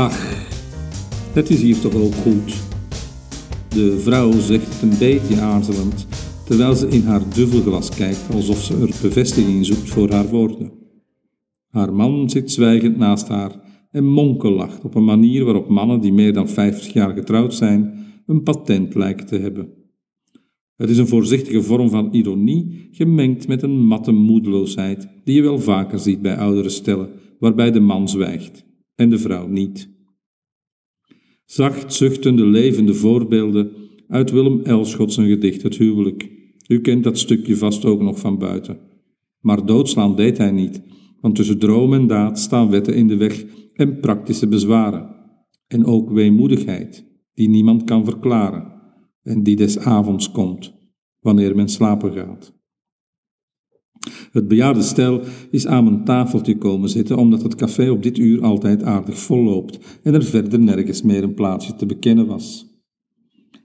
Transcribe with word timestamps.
Ach, 0.00 0.48
het 1.32 1.50
is 1.50 1.62
hier 1.62 1.80
toch 1.80 1.94
ook 1.94 2.14
goed. 2.14 2.56
De 3.68 3.98
vrouw 3.98 4.32
zegt 4.32 4.66
het 4.68 4.82
een 4.82 4.98
beetje 4.98 5.40
aarzelend, 5.40 6.06
terwijl 6.44 6.74
ze 6.74 6.88
in 6.88 7.02
haar 7.02 7.22
duvelglas 7.34 7.88
kijkt 7.88 8.28
alsof 8.32 8.62
ze 8.62 8.74
er 8.74 8.94
bevestiging 9.02 9.66
zoekt 9.66 9.88
voor 9.88 10.10
haar 10.10 10.28
woorden. 10.28 10.72
Haar 11.68 11.94
man 11.94 12.30
zit 12.30 12.50
zwijgend 12.50 12.96
naast 12.96 13.28
haar 13.28 13.60
en 13.90 14.04
monkelacht 14.04 14.84
op 14.84 14.94
een 14.94 15.04
manier 15.04 15.44
waarop 15.44 15.68
mannen 15.68 16.00
die 16.00 16.12
meer 16.12 16.32
dan 16.32 16.48
50 16.48 16.92
jaar 16.92 17.14
getrouwd 17.14 17.54
zijn, 17.54 17.94
een 18.26 18.42
patent 18.42 18.94
lijken 18.94 19.26
te 19.26 19.38
hebben. 19.38 19.68
Het 20.76 20.90
is 20.90 20.98
een 20.98 21.08
voorzichtige 21.08 21.62
vorm 21.62 21.90
van 21.90 22.08
ironie, 22.12 22.88
gemengd 22.90 23.48
met 23.48 23.62
een 23.62 23.86
matte 23.86 24.12
moedeloosheid, 24.12 25.08
die 25.24 25.34
je 25.34 25.42
wel 25.42 25.58
vaker 25.58 25.98
ziet 25.98 26.22
bij 26.22 26.36
oudere 26.36 26.68
stellen, 26.68 27.08
waarbij 27.38 27.70
de 27.70 27.80
man 27.80 28.08
zwijgt 28.08 28.68
en 29.00 29.10
de 29.10 29.18
vrouw 29.18 29.46
niet. 29.46 29.88
Zacht 31.44 31.94
zuchtende 31.94 32.44
levende 32.44 32.94
voorbeelden 32.94 33.70
uit 34.08 34.30
Willem 34.30 34.60
Elschot 34.62 35.12
zijn 35.12 35.28
gedicht 35.28 35.62
Het 35.62 35.76
huwelijk. 35.76 36.30
U 36.68 36.80
kent 36.80 37.04
dat 37.04 37.18
stukje 37.18 37.56
vast 37.56 37.84
ook 37.84 38.00
nog 38.00 38.18
van 38.18 38.38
buiten. 38.38 38.78
Maar 39.40 39.66
doodslaan 39.66 40.16
deed 40.16 40.38
hij 40.38 40.50
niet, 40.50 40.82
want 41.20 41.34
tussen 41.34 41.58
droom 41.58 41.92
en 41.92 42.06
daad 42.06 42.38
staan 42.38 42.70
wetten 42.70 42.94
in 42.94 43.08
de 43.08 43.16
weg 43.16 43.44
en 43.74 44.00
praktische 44.00 44.48
bezwaren. 44.48 45.16
En 45.66 45.84
ook 45.84 46.10
weemoedigheid, 46.10 47.06
die 47.34 47.48
niemand 47.48 47.84
kan 47.84 48.04
verklaren 48.04 48.72
en 49.22 49.42
die 49.42 49.56
des 49.56 49.78
avonds 49.78 50.30
komt, 50.30 50.74
wanneer 51.20 51.56
men 51.56 51.68
slapen 51.68 52.12
gaat. 52.12 52.59
Het 54.32 54.48
bejaarde 54.48 54.82
stel 54.82 55.20
is 55.50 55.66
aan 55.66 55.84
mijn 55.84 56.04
tafeltje 56.04 56.58
komen 56.58 56.88
zitten 56.88 57.16
omdat 57.16 57.42
het 57.42 57.54
café 57.54 57.90
op 57.90 58.02
dit 58.02 58.18
uur 58.18 58.42
altijd 58.42 58.82
aardig 58.82 59.18
vol 59.18 59.42
loopt 59.42 60.00
en 60.02 60.14
er 60.14 60.24
verder 60.24 60.60
nergens 60.60 61.02
meer 61.02 61.22
een 61.22 61.34
plaatsje 61.34 61.74
te 61.74 61.86
bekennen 61.86 62.26
was. 62.26 62.68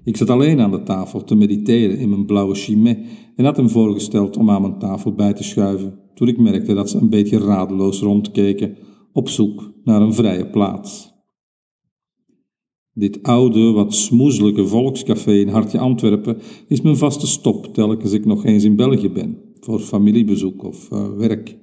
Ik 0.04 0.18
zat 0.18 0.30
alleen 0.30 0.60
aan 0.60 0.72
de 0.72 0.84
tafel 0.84 1.24
te 1.24 1.36
mediteren 1.36 1.98
in 1.98 2.10
mijn 2.10 2.26
blauwe 2.26 2.56
chimay 2.56 3.06
en 3.36 3.46
had 3.46 3.58
hem 3.58 3.70
voorgesteld 3.70 4.38
om 4.38 4.50
aan 4.50 4.62
mijn 4.62 4.80
tafel 4.80 5.14
bij 5.14 5.34
te 5.34 5.44
schuiven, 5.44 6.00
toen 6.14 6.28
ik 6.28 6.38
merkte 6.38 6.74
dat 6.74 6.90
ze 6.90 6.98
een 6.98 7.10
beetje 7.10 7.38
radeloos 7.38 8.00
rondkeken, 8.00 8.78
op 9.14 9.30
zoek 9.30 9.74
naar 9.84 10.02
een 10.02 10.14
vrije 10.14 10.50
plaats. 10.50 11.14
Dit 12.94 13.24
oude, 13.24 13.72
wat 13.72 13.94
smoezelijke 13.94 14.68
volkscafé 14.68 15.32
in 15.32 15.48
Hartje 15.48 15.80
Antwerpen 15.80 16.38
is 16.68 16.82
mijn 16.82 16.98
vaste 16.98 17.28
stop 17.28 17.74
telkens 17.74 18.12
ik 18.12 18.26
nog 18.26 18.46
eens 18.46 18.64
in 18.64 18.76
België 18.76 19.10
ben 19.10 19.54
voor 19.60 19.80
familiebezoek 19.80 20.64
of 20.64 20.92
uh, 20.92 21.14
werk. 21.18 21.58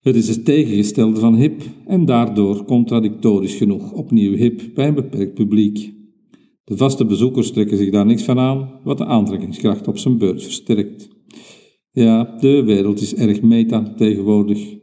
Het 0.00 0.16
is 0.16 0.28
het 0.28 0.44
tegengestelde 0.44 1.20
van 1.20 1.34
hip 1.34 1.62
en 1.86 2.04
daardoor 2.04 2.64
contradictorisch 2.64 3.54
genoeg 3.54 3.92
opnieuw 3.92 4.36
hip 4.36 4.74
bij 4.74 4.88
een 4.88 4.94
beperkt 4.94 5.34
publiek. 5.34 5.92
De 6.64 6.76
vaste 6.76 7.06
bezoekers 7.06 7.50
trekken 7.52 7.76
zich 7.76 7.90
daar 7.90 8.06
niks 8.06 8.22
van 8.22 8.38
aan, 8.38 8.80
wat 8.84 8.98
de 8.98 9.04
aantrekkingskracht 9.04 9.88
op 9.88 9.98
zijn 9.98 10.18
beurt 10.18 10.42
versterkt. 10.42 11.08
Ja, 11.90 12.36
de 12.40 12.62
wereld 12.62 13.00
is 13.00 13.14
erg 13.14 13.42
meta 13.42 13.94
tegenwoordig. 13.96 14.78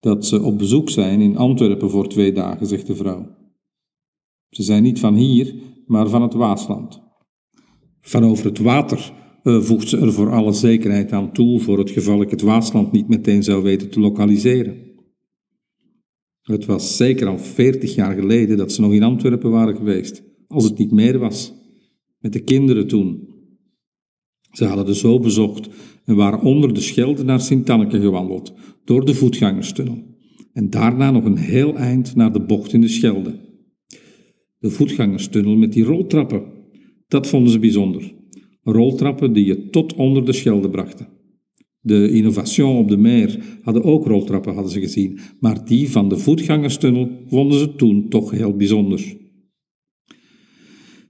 Dat 0.00 0.26
ze 0.26 0.42
op 0.42 0.58
bezoek 0.58 0.90
zijn 0.90 1.20
in 1.20 1.36
Antwerpen 1.36 1.90
voor 1.90 2.08
twee 2.08 2.32
dagen, 2.32 2.66
zegt 2.66 2.86
de 2.86 2.94
vrouw. 2.96 3.36
Ze 4.50 4.62
zijn 4.62 4.82
niet 4.82 5.00
van 5.00 5.14
hier, 5.14 5.54
maar 5.86 6.08
van 6.08 6.22
het 6.22 6.34
Waasland. 6.34 7.02
Van 8.00 8.24
over 8.24 8.44
het 8.44 8.58
water 8.58 9.12
voegt 9.42 9.88
ze 9.88 9.98
er 9.98 10.12
voor 10.12 10.30
alle 10.30 10.52
zekerheid 10.52 11.12
aan 11.12 11.32
toe 11.32 11.60
voor 11.60 11.78
het 11.78 11.90
geval 11.90 12.22
ik 12.22 12.30
het 12.30 12.40
Waasland 12.40 12.92
niet 12.92 13.08
meteen 13.08 13.42
zou 13.42 13.62
weten 13.62 13.90
te 13.90 14.00
lokaliseren. 14.00 14.76
Het 16.42 16.64
was 16.64 16.96
zeker 16.96 17.26
al 17.26 17.38
veertig 17.38 17.94
jaar 17.94 18.14
geleden 18.14 18.56
dat 18.56 18.72
ze 18.72 18.80
nog 18.80 18.92
in 18.92 19.02
Antwerpen 19.02 19.50
waren 19.50 19.76
geweest, 19.76 20.22
als 20.46 20.64
het 20.64 20.78
niet 20.78 20.90
meer 20.90 21.18
was, 21.18 21.54
met 22.18 22.32
de 22.32 22.40
kinderen 22.40 22.86
toen. 22.86 23.28
Ze 24.50 24.64
hadden 24.64 24.86
de 24.86 24.94
zo 24.94 25.20
bezocht 25.20 25.68
en 26.04 26.16
waren 26.16 26.42
onder 26.42 26.74
de 26.74 26.80
Schelde 26.80 27.24
naar 27.24 27.40
Sint-Anneke 27.40 28.00
gewandeld, 28.00 28.54
door 28.84 29.04
de 29.04 29.14
voetgangerstunnel, 29.14 30.02
en 30.52 30.70
daarna 30.70 31.10
nog 31.10 31.24
een 31.24 31.36
heel 31.36 31.74
eind 31.74 32.14
naar 32.14 32.32
de 32.32 32.44
bocht 32.44 32.72
in 32.72 32.80
de 32.80 32.88
Schelde. 32.88 33.46
De 34.58 34.70
voetgangerstunnel 34.70 35.56
met 35.56 35.72
die 35.72 35.84
roltrappen, 35.84 36.42
dat 37.08 37.26
vonden 37.26 37.52
ze 37.52 37.58
bijzonder 37.58 38.16
roltrappen 38.72 39.32
die 39.32 39.44
je 39.44 39.68
tot 39.70 39.94
onder 39.94 40.24
de 40.24 40.32
Schelde 40.32 40.70
brachten. 40.70 41.08
De 41.80 42.10
Innovation 42.10 42.76
op 42.76 42.88
de 42.88 42.96
Meer 42.96 43.58
hadden 43.62 43.84
ook 43.84 44.06
roltrappen, 44.06 44.54
hadden 44.54 44.72
ze 44.72 44.80
gezien, 44.80 45.18
maar 45.40 45.64
die 45.64 45.90
van 45.90 46.08
de 46.08 46.16
voetgangerstunnel 46.16 47.10
vonden 47.26 47.58
ze 47.58 47.74
toen 47.74 48.08
toch 48.08 48.30
heel 48.30 48.56
bijzonder. 48.56 49.16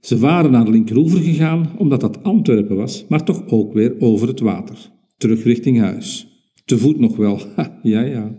Ze 0.01 0.17
waren 0.17 0.51
naar 0.51 0.69
Linkeroever 0.69 1.19
gegaan 1.19 1.77
omdat 1.77 2.01
dat 2.01 2.23
Antwerpen 2.23 2.75
was, 2.75 3.05
maar 3.07 3.25
toch 3.25 3.47
ook 3.47 3.73
weer 3.73 3.95
over 3.99 4.27
het 4.27 4.39
water, 4.39 4.91
terug 5.17 5.43
richting 5.43 5.79
huis. 5.79 6.27
Te 6.65 6.77
voet 6.77 6.99
nog 6.99 7.15
wel, 7.15 7.39
ja 7.81 8.01
ja. 8.01 8.35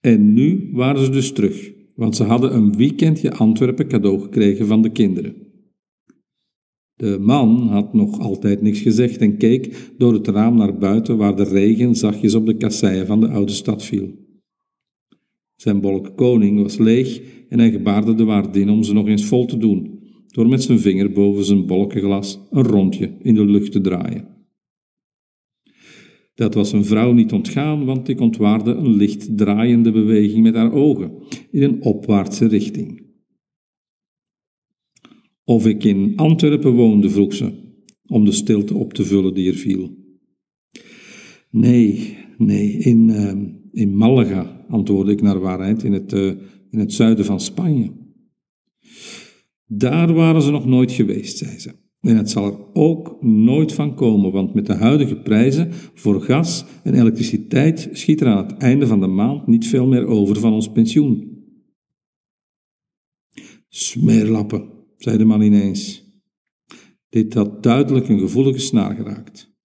En 0.00 0.32
nu 0.32 0.70
waren 0.72 1.04
ze 1.04 1.10
dus 1.10 1.32
terug, 1.32 1.72
want 1.94 2.16
ze 2.16 2.24
hadden 2.24 2.54
een 2.54 2.76
weekendje 2.76 3.32
Antwerpen 3.32 3.88
cadeau 3.88 4.20
gekregen 4.20 4.66
van 4.66 4.82
de 4.82 4.90
kinderen. 4.90 5.47
De 6.98 7.18
man 7.20 7.68
had 7.68 7.94
nog 7.94 8.20
altijd 8.20 8.62
niks 8.62 8.80
gezegd 8.80 9.20
en 9.20 9.36
keek 9.36 9.92
door 9.98 10.12
het 10.12 10.28
raam 10.28 10.56
naar 10.56 10.78
buiten 10.78 11.16
waar 11.16 11.36
de 11.36 11.44
regen 11.44 11.94
zachtjes 11.94 12.34
op 12.34 12.46
de 12.46 12.56
kasseien 12.56 13.06
van 13.06 13.20
de 13.20 13.28
oude 13.28 13.52
stad 13.52 13.84
viel. 13.84 14.10
Zijn 15.56 15.80
bolk 15.80 16.16
koning 16.16 16.62
was 16.62 16.78
leeg 16.78 17.20
en 17.48 17.58
hij 17.58 17.70
gebaarde 17.70 18.14
de 18.14 18.24
waardin 18.24 18.70
om 18.70 18.82
ze 18.82 18.92
nog 18.92 19.06
eens 19.06 19.24
vol 19.24 19.44
te 19.44 19.56
doen, 19.58 20.00
door 20.26 20.48
met 20.48 20.62
zijn 20.62 20.78
vinger 20.78 21.12
boven 21.12 21.44
zijn 21.44 21.66
bolkenglas 21.66 22.40
een 22.50 22.62
rondje 22.62 23.16
in 23.22 23.34
de 23.34 23.44
lucht 23.44 23.72
te 23.72 23.80
draaien. 23.80 24.28
Dat 26.34 26.54
was 26.54 26.72
een 26.72 26.84
vrouw 26.84 27.12
niet 27.12 27.32
ontgaan, 27.32 27.84
want 27.84 28.08
ik 28.08 28.20
ontwaarde 28.20 28.70
een 28.70 28.96
licht 28.96 29.36
draaiende 29.36 29.92
beweging 29.92 30.42
met 30.42 30.54
haar 30.54 30.72
ogen 30.72 31.12
in 31.50 31.62
een 31.62 31.82
opwaartse 31.82 32.46
richting. 32.46 33.07
Of 35.48 35.66
ik 35.66 35.84
in 35.84 36.12
Antwerpen 36.16 36.72
woonde, 36.72 37.10
vroeg 37.10 37.34
ze, 37.34 37.52
om 38.06 38.24
de 38.24 38.32
stilte 38.32 38.74
op 38.74 38.92
te 38.92 39.04
vullen 39.04 39.34
die 39.34 39.48
er 39.48 39.56
viel. 39.56 39.96
Nee, 41.50 42.16
nee, 42.36 42.72
in, 42.72 43.08
uh, 43.08 43.32
in 43.70 43.96
Malaga, 43.96 44.66
antwoordde 44.68 45.12
ik 45.12 45.22
naar 45.22 45.38
waarheid, 45.38 45.82
in 45.82 45.92
het, 45.92 46.12
uh, 46.12 46.32
in 46.70 46.78
het 46.78 46.92
zuiden 46.92 47.24
van 47.24 47.40
Spanje. 47.40 47.90
Daar 49.66 50.12
waren 50.12 50.42
ze 50.42 50.50
nog 50.50 50.66
nooit 50.66 50.92
geweest, 50.92 51.38
zei 51.38 51.58
ze. 51.58 51.74
En 52.00 52.16
het 52.16 52.30
zal 52.30 52.46
er 52.46 52.58
ook 52.72 53.22
nooit 53.22 53.72
van 53.72 53.94
komen, 53.94 54.32
want 54.32 54.54
met 54.54 54.66
de 54.66 54.74
huidige 54.74 55.16
prijzen 55.16 55.68
voor 55.72 56.20
gas 56.20 56.64
en 56.82 56.94
elektriciteit 56.94 57.88
schiet 57.92 58.20
er 58.20 58.26
aan 58.26 58.46
het 58.46 58.56
einde 58.56 58.86
van 58.86 59.00
de 59.00 59.06
maand 59.06 59.46
niet 59.46 59.66
veel 59.66 59.86
meer 59.86 60.06
over 60.06 60.36
van 60.36 60.52
ons 60.52 60.72
pensioen. 60.72 61.36
Smeerlappen, 63.68 64.77
zei 64.98 65.18
de 65.18 65.24
man 65.24 65.40
ineens. 65.40 66.06
Dit 67.08 67.34
had 67.34 67.62
duidelijk 67.62 68.08
een 68.08 68.18
gevoelige 68.18 68.58
snaar 68.58 68.94
geraakt. 68.94 69.56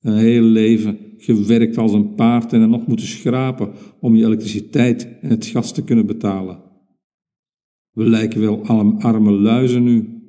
Een 0.00 0.16
heel 0.16 0.42
leven 0.42 0.98
gewerkt 1.16 1.78
als 1.78 1.92
een 1.92 2.14
paard 2.14 2.52
en 2.52 2.70
nog 2.70 2.86
moeten 2.86 3.06
schrapen 3.06 3.72
om 4.00 4.14
je 4.16 4.24
elektriciteit 4.24 5.18
en 5.20 5.30
het 5.30 5.46
gas 5.46 5.72
te 5.72 5.84
kunnen 5.84 6.06
betalen. 6.06 6.62
We 7.90 8.04
lijken 8.04 8.40
wel 8.40 8.64
arme 8.98 9.30
luizen 9.30 9.82
nu. 9.82 10.22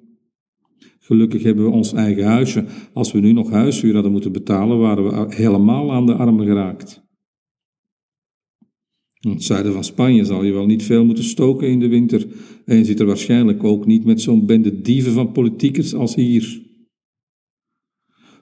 Gelukkig 1.00 1.44
hebben 1.44 1.66
we 1.66 1.72
ons 1.72 1.94
eigen 1.94 2.24
huisje. 2.24 2.66
Als 2.94 3.12
we 3.12 3.20
nu 3.20 3.32
nog 3.32 3.50
huishuur 3.50 3.94
hadden 3.94 4.12
moeten 4.12 4.32
betalen, 4.32 4.78
waren 4.78 5.04
we 5.04 5.36
helemaal 5.36 5.94
aan 5.94 6.06
de 6.06 6.14
armen 6.14 6.46
geraakt. 6.46 7.04
In 9.24 9.30
het 9.30 9.44
zuiden 9.44 9.74
van 9.74 9.84
Spanje 9.84 10.26
zal 10.26 10.44
je 10.44 10.52
wel 10.52 10.66
niet 10.66 10.84
veel 10.84 11.06
moeten 11.06 11.24
stoken 11.24 11.68
in 11.68 11.80
de 11.80 11.88
winter 11.88 12.28
en 12.66 12.78
je 12.78 12.86
zit 12.86 13.00
er 13.00 13.06
waarschijnlijk 13.06 13.64
ook 13.64 13.86
niet 13.86 14.06
met 14.06 14.22
zo'n 14.22 14.46
bende 14.46 14.82
dieven 14.82 15.12
van 15.12 15.32
politiekers 15.32 15.94
als 15.94 16.16
hier. 16.16 16.62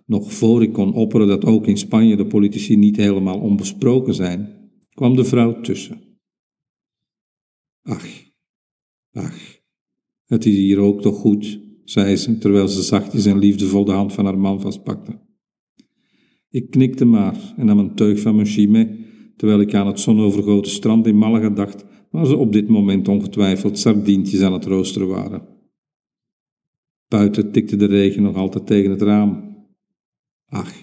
Nog 0.05 0.33
voor 0.33 0.63
ik 0.63 0.73
kon 0.73 0.93
opperen 0.93 1.27
dat 1.27 1.45
ook 1.45 1.67
in 1.67 1.77
Spanje 1.77 2.15
de 2.15 2.25
politici 2.25 2.75
niet 2.75 2.95
helemaal 2.95 3.39
onbesproken 3.39 4.13
zijn, 4.13 4.69
kwam 4.93 5.15
de 5.15 5.23
vrouw 5.23 5.61
tussen. 5.61 6.01
Ach, 7.81 8.07
ach, 9.11 9.59
het 10.25 10.45
is 10.45 10.55
hier 10.55 10.79
ook 10.79 11.01
toch 11.01 11.17
goed, 11.17 11.59
zei 11.83 12.15
ze, 12.15 12.37
terwijl 12.37 12.67
ze 12.67 12.81
zachtjes 12.81 13.25
en 13.25 13.39
liefdevol 13.39 13.85
de 13.85 13.91
hand 13.91 14.13
van 14.13 14.25
haar 14.25 14.39
man 14.39 14.61
vastpakte. 14.61 15.19
Ik 16.49 16.69
knikte 16.69 17.05
maar 17.05 17.53
en 17.57 17.65
nam 17.65 17.79
een 17.79 17.95
teug 17.95 18.19
van 18.19 18.35
mijn 18.35 18.47
chimay 18.47 19.09
terwijl 19.41 19.61
ik 19.61 19.73
aan 19.73 19.87
het 19.87 19.99
zonovergoten 19.99 20.71
strand 20.71 21.07
in 21.07 21.17
Malaga 21.17 21.49
dacht, 21.49 21.85
waar 22.09 22.25
ze 22.25 22.35
op 22.35 22.51
dit 22.51 22.67
moment 22.67 23.07
ongetwijfeld 23.07 23.79
sardientjes 23.79 24.41
aan 24.41 24.53
het 24.53 24.65
roosteren 24.65 25.07
waren. 25.07 25.47
Buiten 27.07 27.51
tikte 27.51 27.75
de 27.75 27.85
regen 27.85 28.23
nog 28.23 28.35
altijd 28.35 28.67
tegen 28.67 28.91
het 28.91 29.01
raam. 29.01 29.57
Ach, 30.45 30.73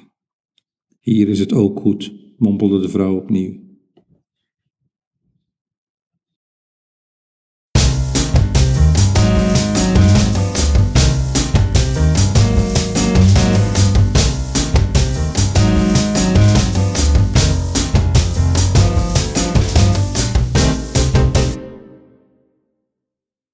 hier 1.00 1.28
is 1.28 1.38
het 1.38 1.52
ook 1.52 1.80
goed, 1.80 2.12
mompelde 2.36 2.80
de 2.80 2.88
vrouw 2.88 3.16
opnieuw. 3.16 3.67